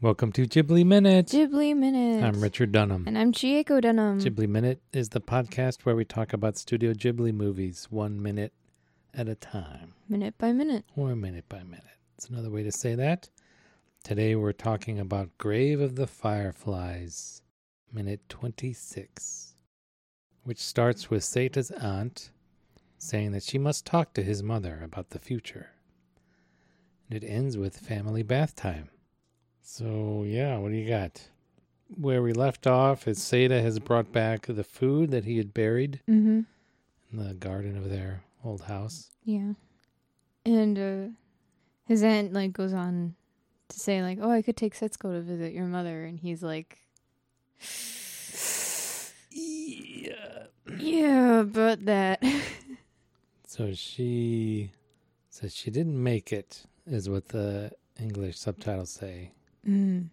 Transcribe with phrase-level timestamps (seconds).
[0.00, 1.26] Welcome to Ghibli Minute.
[1.26, 2.22] Ghibli Minute.
[2.22, 3.04] I'm Richard Dunham.
[3.06, 4.20] And I'm Chieko Dunham.
[4.20, 8.52] Ghibli Minute is the podcast where we talk about Studio Ghibli movies one minute
[9.12, 10.84] at a time, minute by minute.
[10.96, 11.82] or minute by minute.
[12.16, 13.28] It's another way to say that.
[14.04, 17.42] Today we're talking about Grave of the Fireflies,
[17.92, 19.56] minute 26,
[20.44, 22.30] which starts with Seita's aunt
[22.98, 25.70] saying that she must talk to his mother about the future.
[27.10, 28.90] And it ends with family bath time.
[29.78, 31.28] So, yeah, what do you got?
[31.94, 36.00] Where we left off is Seita has brought back the food that he had buried
[36.08, 36.40] Mm-hmm.
[37.12, 39.10] in the garden of their old house.
[39.24, 39.52] Yeah.
[40.46, 41.12] And uh,
[41.84, 43.14] his aunt like goes on
[43.68, 46.78] to say like, "Oh, I could take Setsuko to visit your mother," and he's like,
[49.30, 50.46] Yeah.
[50.78, 52.22] "Yeah, but that."
[53.46, 54.70] So she
[55.30, 59.32] says she didn't make it, is what the English subtitles say.
[59.66, 60.08] Mm.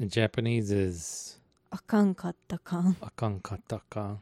[0.00, 2.96] Japanese is あかんかったかん。
[3.00, 4.20] あかんかったかん。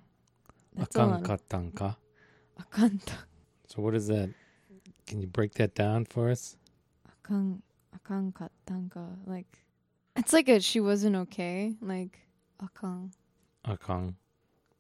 [0.79, 1.99] あかんかったんか。
[2.57, 3.27] あかんた。
[3.69, 4.33] So what is that?
[5.07, 6.57] Can you break that down for us?
[7.05, 9.07] あかん、あかんかったんか。
[9.27, 9.59] Like,
[10.15, 11.75] it's like a, she wasn't okay.
[11.83, 12.19] Like,
[12.59, 13.11] あかん。
[13.63, 14.17] あかん。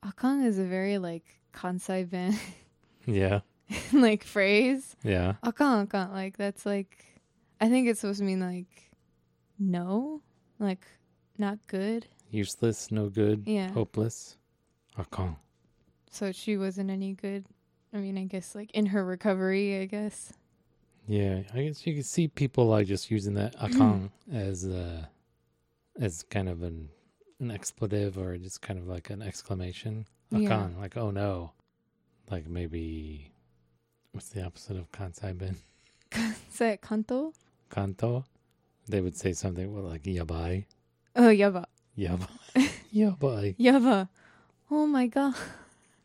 [0.00, 2.32] あかん is a very like Kansai ben.
[3.06, 3.42] yeah.
[3.92, 4.96] like phrase.
[5.04, 5.36] Yeah.
[5.42, 6.12] あかんあかん。
[6.12, 6.96] Like that's like,
[7.58, 8.66] I think it's supposed to mean like
[9.58, 10.22] no,
[10.58, 10.86] like
[11.38, 14.36] not good, useless, no good, yeah, hopeless.
[14.96, 15.36] Ah, Akan.
[16.10, 17.46] So she wasn't any good.
[17.94, 20.32] I mean, I guess like in her recovery, I guess.
[21.06, 24.34] Yeah, I guess you can see people like just using that ah, akan mm.
[24.34, 25.06] as uh
[26.00, 26.88] as kind of an
[27.40, 30.06] an expletive or just kind of like an exclamation.
[30.32, 30.80] akan, yeah.
[30.80, 31.52] like oh no,
[32.30, 33.32] like maybe
[34.12, 35.56] what's the opposite of kansai ben?
[36.12, 37.32] Is that kanto?
[37.70, 38.24] Kanto
[38.92, 40.66] they would say something well, like yabai.
[41.16, 41.64] Oh, yaba.
[41.98, 42.28] Yaba.
[42.94, 43.56] yabai.
[43.56, 44.08] Yaba.
[44.70, 45.34] Oh my god.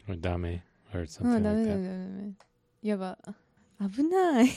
[0.07, 0.61] Or dame
[0.93, 2.33] or oh, something oh, like that.
[2.83, 3.15] Yaba.
[3.83, 4.55] Abunai.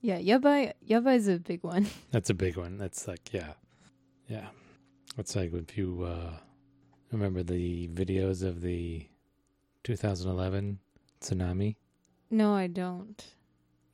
[0.00, 1.86] yeah, yabai yabai is a big one.
[2.12, 2.78] That's a big one.
[2.78, 3.54] That's like yeah.
[4.28, 4.46] Yeah.
[5.16, 6.34] That's like if you uh,
[7.10, 9.04] remember the videos of the
[9.82, 10.78] 2011
[11.20, 11.74] tsunami?
[12.30, 13.22] No, I don't.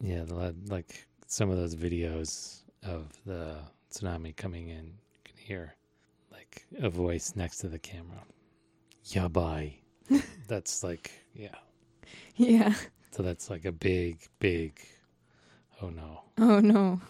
[0.01, 0.25] Yeah,
[0.67, 3.57] like some of those videos of the
[3.93, 5.75] tsunami coming in, you can hear
[6.33, 8.23] like a voice next to the camera.
[9.07, 9.75] Yabai.
[10.49, 11.55] that's like, yeah.
[12.37, 12.75] Yeah.
[13.11, 14.81] So that's like a big, big,
[15.83, 16.23] oh no.
[16.39, 17.01] Oh no.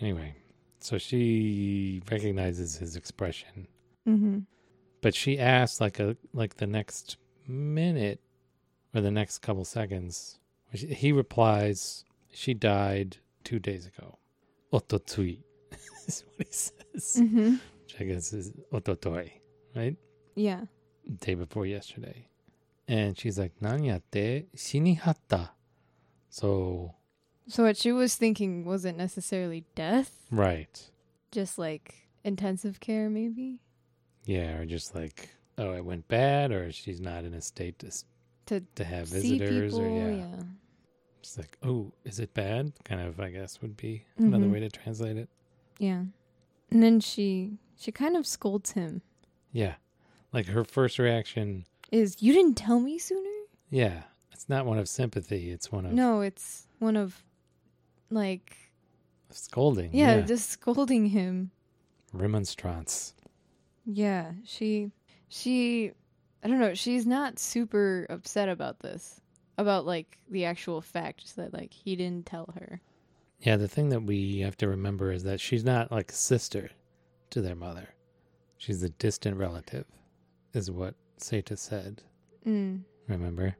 [0.00, 0.34] Anyway,
[0.80, 3.66] so she recognizes his expression,
[4.06, 4.44] Mhm.
[5.00, 7.16] but she asks like a like the next
[7.48, 8.20] minute
[8.94, 10.38] or the next couple seconds.
[10.70, 14.18] He replies, "She died two days ago."
[14.72, 15.42] Ototsui
[16.06, 17.60] is what he says, Mhm.
[17.82, 19.30] which I guess is ototoi,
[19.74, 19.96] right?
[20.34, 20.66] Yeah.
[21.20, 22.28] Day before yesterday,
[22.86, 25.50] and she's like, "Nanyate shinihatta."
[26.30, 26.94] So
[27.48, 30.90] So what she was thinking wasn't necessarily death, right,
[31.32, 33.60] just like intensive care maybe
[34.26, 37.90] Yeah, or just like, oh, it went bad, or she's not in a state to
[38.46, 39.86] to to have see visitors, people.
[39.86, 40.16] or yeah.
[40.26, 40.42] yeah.
[41.20, 42.72] It's like, oh, is it bad?
[42.84, 44.52] Kind of, I guess, would be another Mhm.
[44.52, 45.28] way to translate it.
[45.78, 46.04] Yeah.
[46.70, 49.02] And then she she kind of scolds him.
[49.52, 49.76] Yeah,
[50.32, 53.30] like her first reaction, Is you didn't tell me sooner?
[53.70, 54.02] yeah,
[54.32, 57.24] it's not one of sympathy; it's one of No, it's one of
[58.10, 58.56] like
[59.30, 59.90] scolding.
[59.94, 61.50] yeah, Yeah, just scolding him.
[62.12, 63.14] remonstrance.
[63.86, 64.90] Yeah, she
[65.28, 65.92] she
[66.42, 69.20] I don't know, she's not super upset about this.
[69.58, 72.80] About like the actual fact that like he didn't tell her.
[73.40, 76.70] Yeah, the thing that we have to remember is that she's not like a sister
[77.30, 77.88] to their mother;
[78.56, 79.84] she's a distant relative,
[80.54, 82.02] is what Seita said.
[82.46, 82.82] Mm.
[83.08, 83.56] Remember?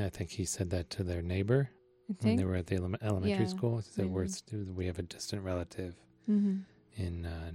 [0.00, 1.70] I think he said that to their neighbor.
[2.22, 3.76] When they were at the ele- elementary Yeah, school.
[3.78, 4.26] He said, we're,
[4.74, 5.94] we have a distant relative
[6.28, 6.64] Mhm.
[6.96, 7.52] in uh,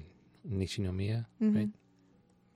[0.49, 1.55] Nishinomiya, Mhm.
[1.55, 1.69] right?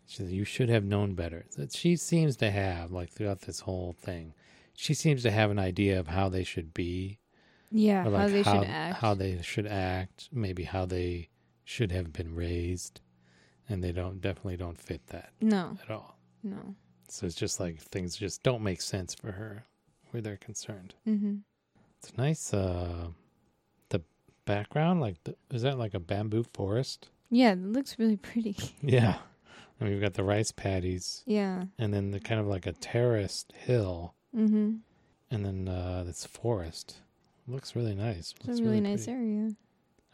[0.06, 1.46] She said, you should have known better.
[1.58, 4.34] That she seems to have, like throughout this whole thing,
[4.82, 7.20] she seems to have an idea of how they should be,
[7.70, 8.98] Yeah, or how they how, should act.
[9.02, 11.28] how they should act, maybe how they
[11.66, 13.02] should have been raised,
[13.68, 16.18] and they don't definitely don't fit that no, at all.
[16.44, 16.76] no.
[17.10, 19.66] So it's just like things just don't make sense for her
[20.12, 20.96] where they're concerned.
[21.06, 21.42] Mhm.
[21.98, 22.54] It's nice.
[22.54, 23.10] Uh,
[23.90, 24.02] the
[24.46, 27.10] background, like, the, is that like a bamboo forest?
[27.30, 28.56] Yeah, it looks really pretty.
[28.82, 29.18] Yeah.
[29.80, 31.64] And we've got the rice paddies, yeah.
[31.78, 34.80] and then the kind of like a terraced hill, Mhm.
[35.32, 37.02] and then uh, this forest.
[37.48, 38.34] Looks really nice.
[38.38, 39.20] It's Looks a really, nice pretty.
[39.20, 39.50] area.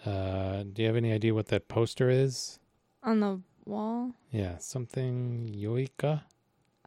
[0.05, 2.59] Uh, do you have any idea what that poster is?
[3.03, 4.13] On the wall.
[4.31, 6.23] Yeah, something yoika.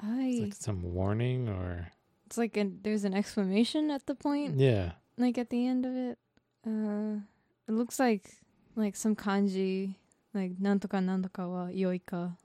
[0.00, 0.22] I.
[0.28, 1.90] It's like some warning or
[2.26, 4.92] It's like a, there's an exclamation at the point, yeah.
[5.16, 6.18] like at the end of it.
[6.66, 7.20] Uh,
[7.68, 8.30] it looks like
[8.76, 9.94] like some kanji,
[10.34, 12.36] like nantoka nantoka wa yoika.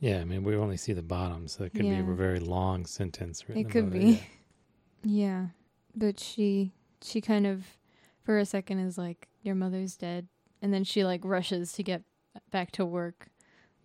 [0.00, 2.86] Yeah, I mean we only see the bottom, so it could be a very long
[2.86, 3.48] sentence.
[3.48, 3.98] written It could be.
[3.98, 4.18] yeah.
[5.04, 5.46] Yeah,
[5.94, 6.72] but she
[7.02, 7.64] she kind of
[8.24, 10.26] for a second is like your mother's dead,
[10.60, 12.02] and then she like rushes to get
[12.50, 13.28] back to work.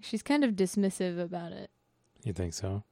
[0.02, 1.70] She's kind of dismissive about it.
[2.24, 2.84] You think so?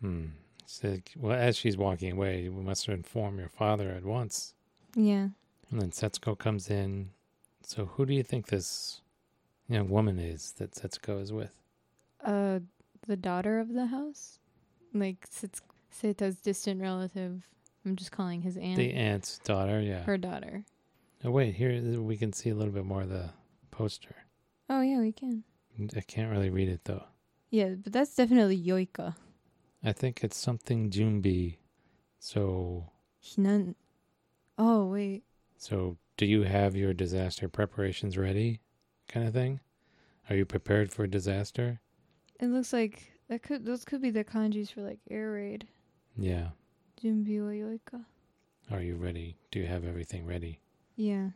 [0.00, 0.26] Hmm.
[0.64, 4.54] So, well, as she's walking away, we must inform your father at once.
[4.96, 5.28] Yeah.
[5.70, 7.10] And then Setsuko comes in.
[7.62, 9.00] So who do you think this
[9.68, 11.52] young woman is that Setsuko is with?
[12.26, 12.60] Uh,
[13.06, 14.38] the daughter of the house,
[14.92, 15.26] like
[15.92, 17.46] Seita's distant relative.
[17.84, 20.02] I'm just calling his aunt The aunt's daughter, yeah.
[20.02, 20.64] her daughter.
[21.24, 23.30] Oh wait, here we can see a little bit more of the
[23.70, 24.16] poster.
[24.68, 25.44] Oh yeah, we can.
[25.96, 27.04] I can't really read it though.
[27.50, 29.14] Yeah, but that's definitely yoika.
[29.84, 31.58] I think it's something Junbi.
[32.18, 32.90] So
[33.20, 33.76] Hinan.
[34.58, 35.22] Oh wait.
[35.58, 38.60] so do you have your disaster preparations ready?
[39.08, 39.60] Kind of thing?
[40.28, 41.80] Are you prepared for a disaster?
[42.40, 45.66] It looks like that could those could be the kanjis for like air raid.
[46.16, 46.48] Yeah.
[47.02, 48.04] Junbi yoika.
[48.70, 49.36] Are you ready?
[49.50, 50.60] Do you have everything ready
[50.96, 51.30] Yeah.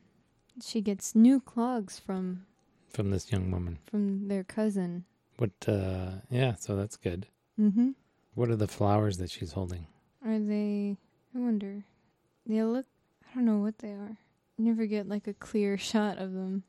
[0.63, 2.45] She gets new clogs from
[2.91, 3.79] from this young woman?
[3.87, 5.05] from their cousin.
[5.39, 7.27] What uh yeah, so that's good.
[7.59, 7.91] Mm-hmm.
[8.35, 9.87] What are the flowers that she's holding?
[10.25, 10.97] Are they
[11.35, 11.85] I wonder.
[12.47, 12.87] They look
[13.31, 14.19] I don't know what they are.
[14.59, 16.65] Never get like a clear shot of them.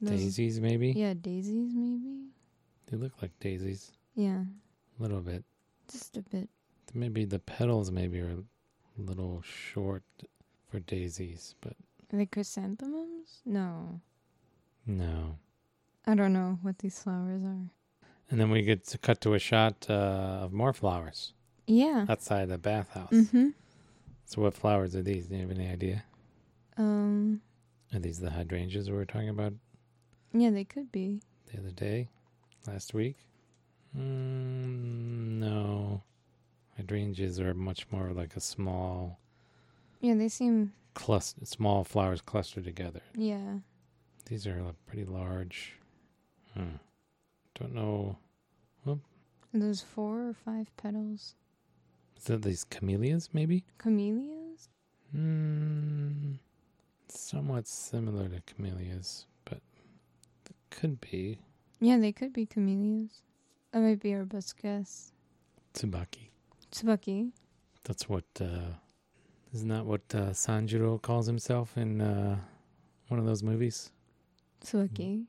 [0.00, 0.92] Those- Daisies maybe?
[0.92, 2.28] Yeah, daisies maybe?
[2.90, 3.92] They look like daisies.
[4.14, 4.42] Yeah.
[4.98, 5.44] A little bit.
[5.90, 6.48] Just a bit.
[6.94, 10.02] Maybe the petals maybe are a little short
[10.70, 11.74] for daisies, but
[12.12, 13.42] Are they chrysanthemums?
[13.44, 14.00] No.
[14.86, 15.36] no.
[16.06, 17.70] I don't know what these flowers are.
[18.30, 21.32] And then we get to cut to a shot uh, of more flowers
[21.66, 22.06] Yeah.
[22.08, 23.10] outside the bathhouse.
[23.12, 23.48] Mm-hmm.
[24.24, 25.26] So what flowers are these?
[25.26, 26.04] Do you have any idea?
[26.76, 27.40] Um
[27.92, 29.52] Are these the hydrangeas we were talking about
[30.32, 31.22] yeah, they could be.
[31.50, 32.08] the other day,
[32.68, 33.16] last week?
[33.96, 36.02] Mm, no.
[36.76, 39.18] Hydrangeas are much more like a small
[40.00, 43.00] Yeah, they seem cluster, small flowers clustered together.
[43.14, 43.58] yeah.
[44.26, 45.72] These are like, pretty large.
[46.54, 46.76] Hmm.
[47.58, 48.18] Don't know.
[49.54, 51.34] Those four or five petals?
[52.18, 53.64] Is that these camellias, maybe?
[53.78, 54.68] Camellias?
[55.10, 56.32] Hmm.
[57.08, 59.62] Somewhat similar to camellias, but
[60.50, 61.38] it could be
[61.80, 63.22] Yeah, they could be camellias.
[63.72, 65.12] That might be our best guess.
[65.74, 66.30] tsubaki.
[66.72, 67.32] Tsubaki.
[67.84, 68.24] That's what.
[68.40, 68.72] uh
[69.54, 72.38] Isn't that what uh, Sanjuro calls himself in uh
[73.08, 73.90] one of those movies?
[74.64, 75.24] Tsubaki.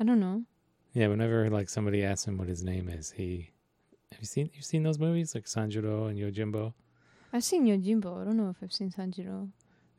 [0.00, 0.44] I don't know.
[0.92, 1.08] Yeah.
[1.08, 3.50] Whenever like somebody asks him what his name is, he.
[4.12, 6.72] Have you seen you've seen those movies like Sanjuro and Yojimbo?
[7.32, 8.22] I've seen Yojimbo.
[8.22, 9.50] I don't know if I've seen Sanjuro.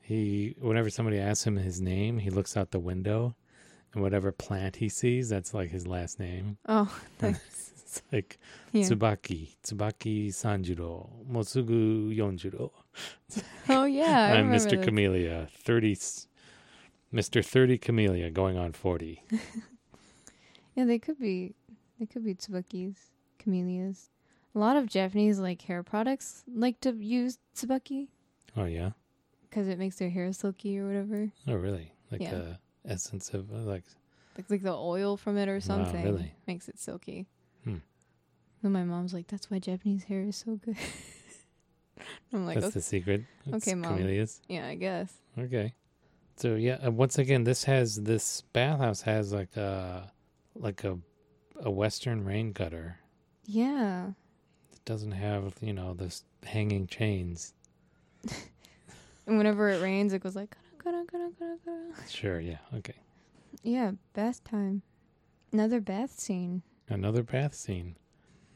[0.01, 3.35] He whenever somebody asks him his name, he looks out the window,
[3.93, 6.57] and whatever plant he sees, that's like his last name.
[6.67, 6.85] Oh,
[7.19, 7.71] thanks.
[7.79, 8.37] It's like
[8.73, 8.83] yeah.
[8.83, 12.71] Tsubaki, Tsubaki Sanjuro, Mosugu Yonjuro.
[13.69, 14.33] Oh, yeah.
[14.33, 14.71] I'm Mr.
[14.71, 14.83] that.
[14.83, 16.27] Camellia, 30, s-
[17.13, 17.43] Mr.
[17.45, 19.23] 30 Camellia going on 40.
[20.75, 21.55] Yeah, they could be.
[21.99, 22.95] They could be tsubakis,
[23.39, 24.09] camellias.
[24.55, 28.07] A lot of Japanese like hair products like to use tsubaki
[28.55, 28.91] Oh, yeah?
[29.49, 31.31] because it makes their hair silky or whatever.
[31.47, 31.93] Oh, really?
[32.11, 32.31] Like Yeah.
[32.31, 33.83] the essence of, uh, like,
[34.37, 36.33] Like like the oil from it or something really?
[36.47, 37.27] makes it silky.
[37.63, 37.77] Hmm.
[38.63, 40.77] And my mom's like, "That's why Japanese hair is so good."
[42.33, 43.23] I'm like, that's okay, the secret.
[43.45, 43.97] It's okay, Mom.
[43.97, 44.41] Camellias.
[44.47, 45.11] yeah, I guess.
[45.37, 45.73] Okay.
[46.35, 50.11] So, yeah, uh, once again, this has, this bathhouse has like a,
[50.55, 50.99] like a,
[51.61, 52.99] a Western rain gutter.
[53.45, 54.09] Yeah,
[54.73, 57.53] It doesn't have, you know, this hanging chains.
[59.25, 60.55] and whenever it rains, it goes like,
[62.09, 62.95] Sure, yeah, okay.
[63.63, 64.81] yeah, bath time.
[65.51, 66.61] Another bath scene.
[66.89, 67.95] Another bath scene.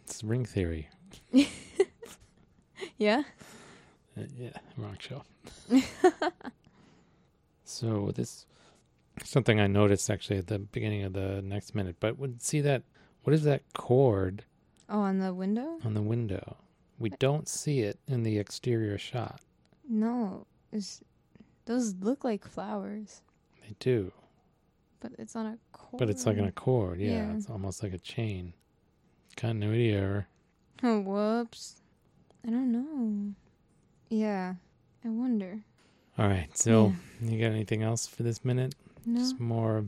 [0.04, 0.90] It's ring theory.
[2.98, 3.24] Yeah.
[4.18, 5.24] Uh, yeah, wrong show.
[7.64, 8.46] so this
[9.24, 11.96] something I noticed actually at the beginning of the next minute.
[12.00, 12.84] But would see that
[13.24, 14.46] what is that cord
[14.90, 15.78] Oh, on the window?
[15.86, 16.58] on the window?
[17.00, 19.42] We don't see it in the exterior shot.
[19.88, 21.02] No, it's,
[21.66, 23.22] those look like flowers,
[23.62, 24.12] They do,
[25.00, 26.00] but it's on a cord.
[26.00, 27.00] but it's like on a cord.
[27.00, 27.34] Yeah, Yeah.
[27.36, 28.54] it's almost like a chain.
[29.38, 30.28] Continuity error.
[30.84, 31.82] Oh, whoops.
[32.46, 33.34] I don't know.
[34.10, 34.56] Yeah,
[35.06, 35.62] I wonder.
[36.18, 36.56] All right.
[36.58, 38.76] So you got anything else for this minute?
[39.06, 39.20] No.
[39.22, 39.86] It's more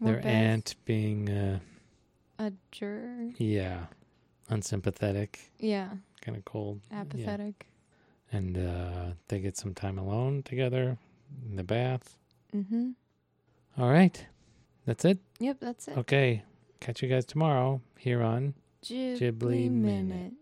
[0.00, 1.58] More their Beth, aunt being, uh,
[2.38, 3.34] a jerk.
[3.38, 3.86] yeah,
[4.48, 5.90] unsympathetic, Yeah.
[6.20, 6.80] kind of cold.
[6.90, 7.67] Apathetic.
[8.30, 10.98] And uh, they get some time alone together
[11.48, 12.16] in the bath.
[12.54, 12.90] Mm-hmm.
[13.78, 14.26] All right.
[14.86, 15.18] That's it.
[15.38, 15.96] Yep, that's it.
[15.98, 16.42] Okay.
[16.80, 18.54] Catch you guys tomorrow here on
[18.84, 20.08] Ghibli, Ghibli minute.
[20.08, 20.32] Minute.